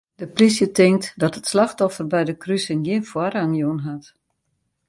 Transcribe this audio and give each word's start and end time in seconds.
De 0.15 0.27
plysje 0.27 0.71
tinkt 0.71 1.13
dat 1.15 1.35
it 1.35 1.47
slachtoffer 1.47 2.07
by 2.13 2.21
de 2.29 2.37
krusing 2.43 2.81
gjin 2.85 3.05
foarrang 3.11 3.53
jûn 3.59 3.79
hat. 3.89 4.05